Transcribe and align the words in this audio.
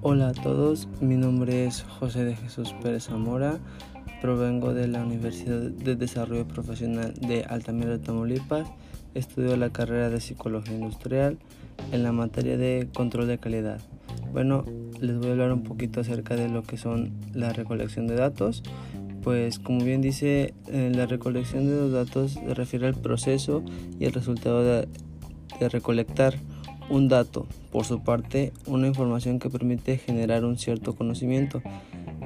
Hola 0.00 0.28
a 0.28 0.32
todos, 0.32 0.88
mi 1.00 1.16
nombre 1.16 1.66
es 1.66 1.82
José 1.82 2.24
de 2.24 2.36
Jesús 2.36 2.74
Pérez 2.82 3.04
Zamora, 3.04 3.58
provengo 4.22 4.72
de 4.72 4.88
la 4.88 5.02
Universidad 5.02 5.60
de 5.60 5.96
Desarrollo 5.96 6.48
Profesional 6.48 7.14
de 7.14 7.44
Altamira, 7.44 7.98
Tamaulipas, 7.98 8.68
estudio 9.14 9.56
la 9.56 9.70
carrera 9.70 10.08
de 10.08 10.20
Psicología 10.20 10.74
Industrial 10.74 11.36
en 11.92 12.02
la 12.02 12.12
materia 12.12 12.56
de 12.56 12.88
control 12.94 13.26
de 13.26 13.38
calidad. 13.38 13.80
Bueno, 14.32 14.64
les 15.00 15.18
voy 15.18 15.28
a 15.28 15.32
hablar 15.32 15.52
un 15.52 15.62
poquito 15.62 16.00
acerca 16.00 16.36
de 16.36 16.48
lo 16.48 16.62
que 16.62 16.76
son 16.76 17.12
la 17.34 17.52
recolección 17.52 18.06
de 18.06 18.14
datos. 18.14 18.62
Pues 19.22 19.58
como 19.58 19.82
bien 19.84 20.00
dice, 20.00 20.54
eh, 20.68 20.92
la 20.94 21.06
recolección 21.06 21.66
de 21.66 21.76
los 21.76 21.92
datos 21.92 22.32
se 22.32 22.54
refiere 22.54 22.86
al 22.86 22.94
proceso 22.94 23.62
y 23.98 24.04
el 24.04 24.12
resultado 24.12 24.62
de, 24.62 24.88
de 25.64 25.70
recolectar 25.70 26.34
un 26.90 27.08
dato, 27.08 27.46
por 27.72 27.86
su 27.86 28.02
parte, 28.02 28.52
una 28.66 28.86
información 28.86 29.38
que 29.38 29.48
permite 29.48 29.96
generar 29.96 30.44
un 30.44 30.58
cierto 30.58 30.94
conocimiento. 30.94 31.62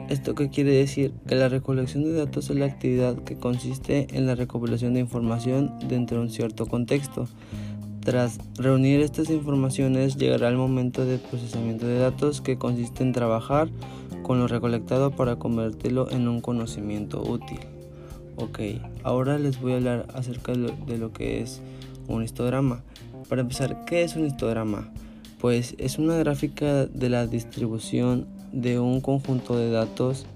¿Esto 0.09 0.35
qué 0.35 0.49
quiere 0.49 0.73
decir? 0.73 1.13
Que 1.29 1.37
la 1.37 1.49
recolección 1.49 2.03
de 2.03 2.13
datos 2.13 2.51
es 2.51 2.57
la 2.57 2.67
actividad 2.67 3.17
que 3.23 3.37
consiste 3.37 4.09
en 4.11 4.27
la 4.27 4.35
recopilación 4.35 4.95
de 4.95 5.01
información 5.01 5.73
dentro 5.87 6.19
de 6.19 6.25
un 6.25 6.31
cierto 6.31 6.67
contexto. 6.67 7.29
Tras 8.01 8.39
reunir 8.57 9.01
estas 9.01 9.31
informaciones 9.31 10.17
llegará 10.17 10.49
el 10.49 10.57
momento 10.57 11.05
de 11.05 11.19
procesamiento 11.19 11.87
de 11.87 11.99
datos 11.99 12.41
que 12.41 12.57
consiste 12.57 13.05
en 13.05 13.13
trabajar 13.13 13.69
con 14.23 14.41
lo 14.41 14.49
recolectado 14.49 15.11
para 15.13 15.37
convertirlo 15.37 16.11
en 16.11 16.27
un 16.27 16.41
conocimiento 16.41 17.23
útil. 17.23 17.61
Ok, 18.37 18.61
ahora 19.05 19.39
les 19.39 19.61
voy 19.61 19.73
a 19.73 19.77
hablar 19.77 20.07
acerca 20.15 20.53
de 20.53 20.99
lo 20.99 21.13
que 21.13 21.43
es 21.43 21.61
un 22.09 22.25
histograma. 22.25 22.83
Para 23.29 23.43
empezar, 23.43 23.85
¿qué 23.85 24.03
es 24.03 24.17
un 24.17 24.27
histograma? 24.27 24.91
Pues 25.41 25.75
es 25.79 25.99
una 25.99 26.17
gráfica 26.17 26.87
de 26.87 27.09
la 27.09 27.27
distribución 27.27 28.27
de 28.53 28.79
un 28.79 29.01
conjunto 29.01 29.57
de 29.57 29.71
datos, 29.71 30.27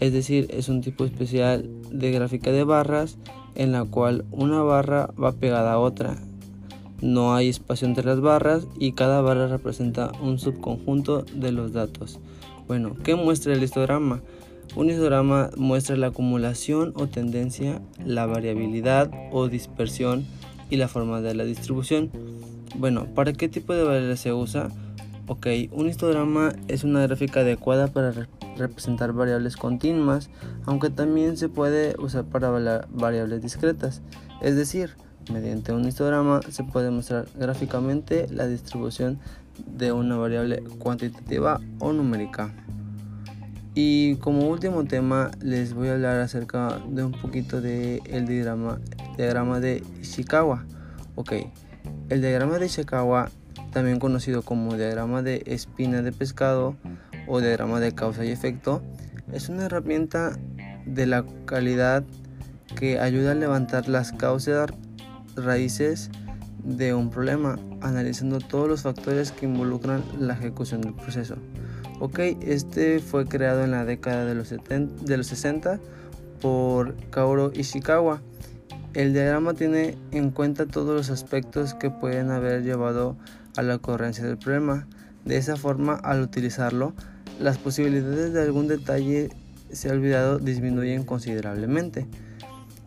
es 0.00 0.12
decir, 0.12 0.48
es 0.50 0.68
un 0.68 0.80
tipo 0.80 1.04
especial 1.04 1.68
de 1.90 2.10
gráfica 2.10 2.50
de 2.52 2.64
barras 2.64 3.18
en 3.54 3.72
la 3.72 3.84
cual 3.84 4.24
una 4.30 4.62
barra 4.62 5.10
va 5.22 5.32
pegada 5.32 5.72
a 5.72 5.78
otra. 5.78 6.16
No 7.00 7.34
hay 7.34 7.48
espacio 7.48 7.86
entre 7.86 8.04
las 8.04 8.20
barras 8.20 8.66
y 8.78 8.92
cada 8.92 9.20
barra 9.20 9.48
representa 9.48 10.12
un 10.22 10.38
subconjunto 10.38 11.24
de 11.34 11.52
los 11.52 11.72
datos. 11.72 12.18
Bueno, 12.66 12.94
¿qué 13.04 13.14
muestra 13.14 13.52
el 13.52 13.62
histograma? 13.62 14.22
Un 14.74 14.90
histograma 14.90 15.50
muestra 15.56 15.96
la 15.96 16.08
acumulación 16.08 16.92
o 16.96 17.06
tendencia, 17.06 17.80
la 18.04 18.26
variabilidad 18.26 19.10
o 19.30 19.48
dispersión 19.48 20.26
y 20.70 20.76
la 20.76 20.88
forma 20.88 21.20
de 21.20 21.34
la 21.34 21.44
distribución. 21.44 22.10
Bueno, 22.76 23.06
¿para 23.14 23.32
qué 23.32 23.48
tipo 23.48 23.74
de 23.74 23.84
variables 23.84 24.20
se 24.20 24.32
usa? 24.32 24.68
Ok, 25.28 25.46
un 25.72 25.88
histograma 25.88 26.52
es 26.68 26.84
una 26.84 27.02
gráfica 27.02 27.40
adecuada 27.40 27.88
para 27.88 28.12
representar 28.56 29.12
variables 29.12 29.56
continuas, 29.56 30.30
aunque 30.66 30.90
también 30.90 31.36
se 31.36 31.48
puede 31.48 31.94
usar 31.98 32.24
para 32.24 32.50
variables 32.90 33.42
discretas. 33.42 34.02
Es 34.40 34.56
decir, 34.56 34.90
mediante 35.32 35.72
un 35.72 35.86
histograma 35.86 36.40
se 36.48 36.64
puede 36.64 36.90
mostrar 36.90 37.26
gráficamente 37.38 38.26
la 38.30 38.46
distribución 38.46 39.18
de 39.66 39.92
una 39.92 40.16
variable 40.16 40.62
cuantitativa 40.78 41.60
o 41.78 41.92
numérica. 41.92 42.54
Y 43.78 44.16
como 44.16 44.48
último 44.48 44.86
tema 44.86 45.30
les 45.42 45.74
voy 45.74 45.88
a 45.88 45.92
hablar 45.92 46.18
acerca 46.20 46.78
de 46.88 47.04
un 47.04 47.12
poquito 47.12 47.60
del 47.60 48.00
el 48.06 48.26
diagrama, 48.26 48.80
diagrama 49.18 49.60
de 49.60 49.82
Ishikawa. 50.00 50.64
Ok, 51.14 51.32
el 52.08 52.22
diagrama 52.22 52.58
de 52.58 52.64
Ishikawa, 52.64 53.28
también 53.72 53.98
conocido 53.98 54.40
como 54.40 54.74
diagrama 54.78 55.20
de 55.20 55.42
espina 55.44 56.00
de 56.00 56.10
pescado 56.10 56.74
o 57.26 57.42
diagrama 57.42 57.78
de 57.78 57.92
causa 57.92 58.24
y 58.24 58.30
efecto, 58.30 58.80
es 59.30 59.50
una 59.50 59.66
herramienta 59.66 60.38
de 60.86 61.04
la 61.04 61.26
calidad 61.44 62.02
que 62.76 62.98
ayuda 62.98 63.32
a 63.32 63.34
levantar 63.34 63.90
las 63.90 64.10
causas 64.12 64.70
raíces 65.36 66.10
de 66.64 66.94
un 66.94 67.10
problema, 67.10 67.58
analizando 67.82 68.38
todos 68.38 68.68
los 68.68 68.82
factores 68.82 69.32
que 69.32 69.44
involucran 69.44 70.02
la 70.18 70.32
ejecución 70.32 70.80
del 70.80 70.94
proceso. 70.94 71.36
Ok, 71.98 72.18
este 72.42 72.98
fue 72.98 73.24
creado 73.24 73.64
en 73.64 73.70
la 73.70 73.86
década 73.86 74.26
de 74.26 74.34
los, 74.34 74.48
70, 74.48 75.04
de 75.04 75.16
los 75.16 75.28
60 75.28 75.80
por 76.42 76.94
Kaoru 77.08 77.52
Ishikawa. 77.54 78.20
El 78.92 79.14
diagrama 79.14 79.54
tiene 79.54 79.96
en 80.10 80.30
cuenta 80.30 80.66
todos 80.66 80.94
los 80.94 81.08
aspectos 81.08 81.72
que 81.72 81.88
pueden 81.88 82.30
haber 82.30 82.62
llevado 82.64 83.16
a 83.56 83.62
la 83.62 83.76
ocurrencia 83.76 84.24
del 84.24 84.36
problema. 84.36 84.86
De 85.24 85.38
esa 85.38 85.56
forma, 85.56 85.94
al 85.94 86.20
utilizarlo, 86.20 86.92
las 87.40 87.56
posibilidades 87.56 88.34
de 88.34 88.42
algún 88.42 88.68
detalle 88.68 89.30
se 89.72 89.88
ha 89.88 89.92
olvidado 89.92 90.38
disminuyen 90.38 91.02
considerablemente. 91.02 92.06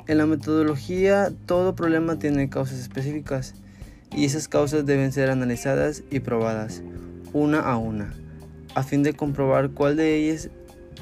En 0.05 0.19
la 0.19 0.27
metodología, 0.27 1.33
todo 1.47 1.73
problema 1.73 2.19
tiene 2.19 2.51
causas 2.51 2.77
específicas 2.77 3.55
y 4.15 4.25
esas 4.25 4.47
causas 4.47 4.85
deben 4.85 5.11
ser 5.11 5.31
analizadas 5.31 6.03
y 6.11 6.19
probadas 6.19 6.83
una 7.33 7.61
a 7.61 7.75
una 7.77 8.13
a 8.75 8.83
fin 8.83 9.03
de 9.03 9.13
comprobar 9.13 9.71
cuál 9.71 9.95
de 9.95 10.15
ellas 10.15 10.49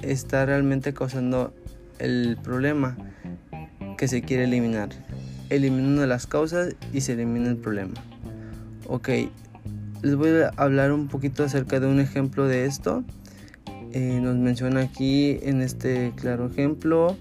está 0.01 0.45
realmente 0.45 0.93
causando 0.93 1.53
el 1.99 2.37
problema 2.41 2.97
que 3.97 4.07
se 4.07 4.21
quiere 4.21 4.45
eliminar. 4.45 4.89
Eliminando 5.49 6.05
las 6.05 6.27
causas 6.27 6.75
y 6.93 7.01
se 7.01 7.13
elimina 7.13 7.49
el 7.49 7.57
problema. 7.57 7.93
Ok, 8.87 9.09
les 10.01 10.15
voy 10.15 10.29
a 10.29 10.51
hablar 10.57 10.91
un 10.91 11.07
poquito 11.07 11.43
acerca 11.43 11.79
de 11.79 11.87
un 11.87 11.99
ejemplo 11.99 12.45
de 12.47 12.65
esto. 12.65 13.03
Eh, 13.93 14.19
nos 14.21 14.35
menciona 14.35 14.81
aquí 14.81 15.39
en 15.41 15.61
este 15.61 16.13
claro 16.15 16.47
ejemplo, 16.47 17.15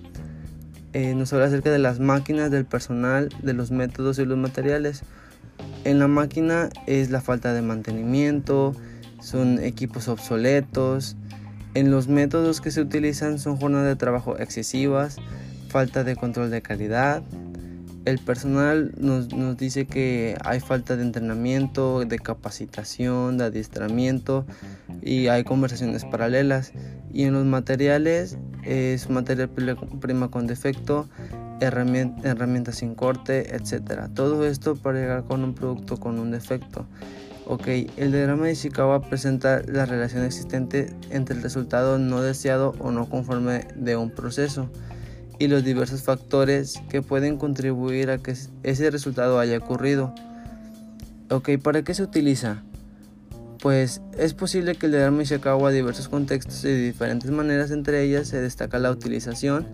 eh, 0.93 1.15
nos 1.15 1.33
habla 1.33 1.47
acerca 1.47 1.71
de 1.71 1.79
las 1.79 2.01
máquinas, 2.01 2.51
del 2.51 2.65
personal, 2.65 3.29
de 3.43 3.53
los 3.53 3.71
métodos 3.71 4.19
y 4.19 4.25
los 4.25 4.37
materiales. 4.37 5.03
En 5.85 5.99
la 5.99 6.09
máquina 6.09 6.69
es 6.87 7.11
la 7.11 7.21
falta 7.21 7.53
de 7.53 7.63
mantenimiento, 7.63 8.75
son 9.27 9.59
equipos 9.59 10.07
obsoletos. 10.07 11.17
En 11.75 11.91
los 11.91 12.07
métodos 12.07 12.61
que 12.61 12.71
se 12.71 12.81
utilizan 12.81 13.41
son 13.41 13.57
jornadas 13.57 13.89
de 13.89 13.97
trabajo 13.97 14.39
excesivas, 14.39 15.17
falta 15.69 16.05
de 16.05 16.15
control 16.15 16.51
de 16.51 16.63
calidad. 16.63 17.25
El 18.05 18.21
personal 18.21 18.95
nos, 18.97 19.35
nos 19.35 19.57
dice 19.57 19.85
que 19.87 20.37
hay 20.45 20.61
falta 20.61 20.95
de 20.95 21.03
entrenamiento, 21.03 22.05
de 22.05 22.21
capacitación, 22.21 23.37
de 23.37 23.47
adiestramiento 23.47 24.47
y 25.03 25.27
hay 25.27 25.43
conversaciones 25.43 26.05
paralelas. 26.05 26.73
Y 27.13 27.25
en 27.25 27.33
los 27.33 27.45
materiales 27.45 28.39
es 28.63 29.11
materia 29.11 29.49
prima 29.49 30.31
con 30.31 30.47
defecto, 30.47 31.09
herramientas 31.61 32.77
sin 32.77 32.95
corte, 32.95 33.57
etc. 33.57 34.03
Todo 34.15 34.47
esto 34.47 34.77
para 34.77 35.01
llegar 35.01 35.25
con 35.25 35.43
un 35.43 35.53
producto 35.53 35.97
con 35.97 36.21
un 36.21 36.31
defecto. 36.31 36.87
Ok, 37.49 37.69
el 37.97 38.11
diagrama 38.11 38.47
de 38.47 38.53
Ishikawa 38.53 39.03
presenta 39.03 39.63
la 39.63 39.87
relación 39.87 40.25
existente 40.25 40.93
entre 41.11 41.37
el 41.37 41.45
resultado 41.45 41.97
no 41.97 42.21
deseado 42.21 42.75
o 42.81 42.91
no 42.91 43.09
conforme 43.09 43.69
de 43.77 43.95
un 43.95 44.11
proceso 44.11 44.69
y 45.39 45.47
los 45.47 45.63
diversos 45.63 46.03
factores 46.03 46.83
que 46.89 47.03
pueden 47.03 47.39
contribuir 47.39 48.11
a 48.11 48.19
que 48.19 48.35
ese 48.65 48.91
resultado 48.91 49.39
haya 49.39 49.59
ocurrido. 49.59 50.13
Ok, 51.31 51.51
¿para 51.63 51.83
qué 51.83 51.95
se 51.95 52.03
utiliza? 52.03 52.65
Pues 53.61 54.03
es 54.19 54.35
posible 54.35 54.75
que 54.75 54.87
el 54.87 54.93
diagrama 54.93 55.19
de 55.19 55.23
Ishikawa 55.23 55.71
diversos 55.71 56.09
contextos 56.09 56.65
y 56.65 56.69
de 56.69 56.83
diferentes 56.83 57.31
maneras, 57.31 57.71
entre 57.71 58.03
ellas 58.03 58.27
se 58.27 58.41
destaca 58.41 58.81
la 58.81 58.91
utilización 58.91 59.69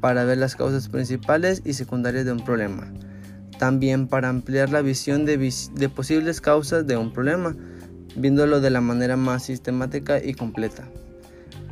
para 0.00 0.22
ver 0.22 0.38
las 0.38 0.54
causas 0.54 0.88
principales 0.88 1.60
y 1.64 1.72
secundarias 1.72 2.24
de 2.24 2.30
un 2.30 2.44
problema 2.44 2.92
también 3.60 4.08
para 4.08 4.30
ampliar 4.30 4.70
la 4.70 4.80
visión 4.80 5.26
de, 5.26 5.36
posibles 5.94 6.40
causas 6.40 6.86
de 6.86 6.96
un 6.96 7.12
problema, 7.12 7.54
viéndolo 8.16 8.62
de 8.62 8.70
la 8.70 8.80
manera 8.80 9.18
más 9.18 9.42
sistemática 9.42 10.18
y 10.24 10.32
completa. 10.32 10.88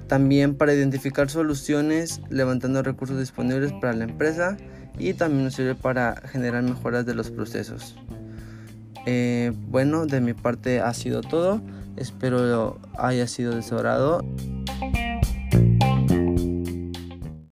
También 0.07 0.55
para 0.55 0.75
identificar 0.75 1.31
soluciones, 1.31 2.21
levantando 2.29 2.83
recursos 2.83 3.19
disponibles 3.19 3.73
para 3.73 3.95
la 3.95 4.05
empresa 4.05 4.59
y 4.99 5.15
también 5.15 5.45
nos 5.45 5.55
sirve 5.55 5.75
para 5.75 6.21
generar 6.27 6.63
mejoras 6.63 7.07
de 7.07 7.15
los 7.15 7.31
procesos. 7.31 7.97
Eh, 9.07 9.55
bueno, 9.69 10.05
de 10.05 10.21
mi 10.21 10.35
parte 10.35 10.81
ha 10.81 10.93
sido 10.93 11.23
todo. 11.23 11.63
Espero 11.97 12.79
haya 12.99 13.27
sido 13.27 13.55
de 13.57 13.63